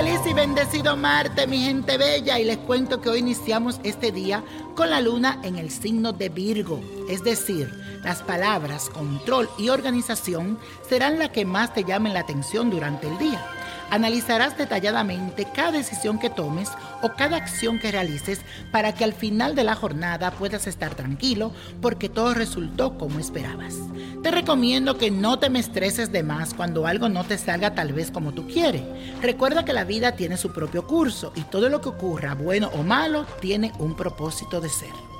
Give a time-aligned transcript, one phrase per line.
[0.00, 4.42] Feliz y bendecido Marte, mi gente bella, y les cuento que hoy iniciamos este día
[4.74, 7.70] con la luna en el signo de Virgo, es decir,
[8.02, 13.18] las palabras control y organización serán las que más te llamen la atención durante el
[13.18, 13.46] día.
[13.90, 16.70] Analizarás detalladamente cada decisión que tomes
[17.02, 21.52] o cada acción que realices para que al final de la jornada puedas estar tranquilo
[21.80, 23.74] porque todo resultó como esperabas.
[24.22, 27.92] Te recomiendo que no te me estreses de más cuando algo no te salga tal
[27.92, 28.82] vez como tú quieres.
[29.20, 32.82] Recuerda que la vida tiene su propio curso y todo lo que ocurra, bueno o
[32.82, 35.10] malo, tiene un propósito de ser.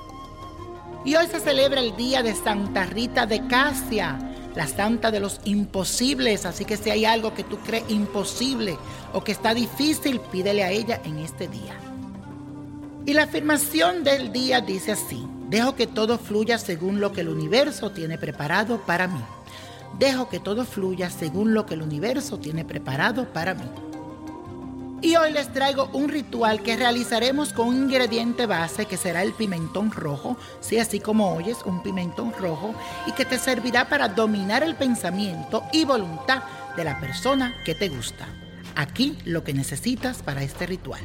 [1.05, 5.41] Y hoy se celebra el día de Santa Rita de Casia, la santa de los
[5.45, 6.47] imposibles.
[6.47, 8.77] Así que si hay algo que tú crees imposible
[9.13, 11.77] o que está difícil, pídele a ella en este día.
[13.07, 17.29] Y la afirmación del día dice así, dejo que todo fluya según lo que el
[17.29, 19.21] universo tiene preparado para mí.
[19.99, 23.90] Dejo que todo fluya según lo que el universo tiene preparado para mí.
[25.03, 29.33] Y hoy les traigo un ritual que realizaremos con un ingrediente base que será el
[29.33, 32.75] pimentón rojo, sí, así como oyes, un pimentón rojo,
[33.07, 36.43] y que te servirá para dominar el pensamiento y voluntad
[36.77, 38.27] de la persona que te gusta.
[38.77, 41.01] Aquí lo que necesitas para este ritual.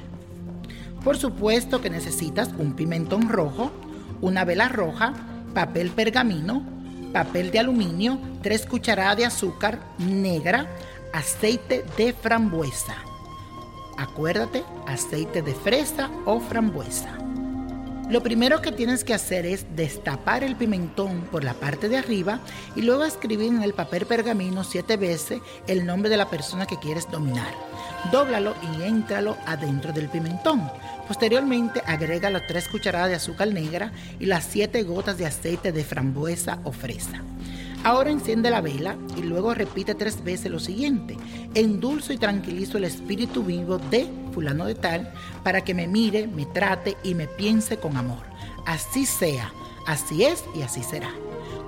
[1.01, 3.71] Por supuesto que necesitas un pimentón rojo,
[4.19, 5.13] una vela roja,
[5.53, 6.63] papel pergamino,
[7.13, 10.67] papel de aluminio, tres cucharadas de azúcar negra,
[11.13, 12.95] aceite de frambuesa.
[13.97, 17.17] Acuérdate, aceite de fresa o frambuesa.
[18.09, 22.39] Lo primero que tienes que hacer es destapar el pimentón por la parte de arriba
[22.75, 26.77] y luego escribir en el papel pergamino siete veces el nombre de la persona que
[26.77, 27.51] quieres dominar.
[28.11, 30.69] Dóblalo y éntralo adentro del pimentón.
[31.07, 35.83] Posteriormente agrega las tres cucharadas de azúcar negra y las siete gotas de aceite de
[35.83, 37.23] frambuesa o fresa.
[37.85, 41.15] Ahora enciende la vela y luego repite tres veces lo siguiente.
[41.53, 45.13] Endulzo y tranquilizo el espíritu vivo de fulano de tal
[45.43, 48.23] para que me mire, me trate y me piense con amor.
[48.65, 49.53] Así sea,
[49.85, 51.11] así es y así será.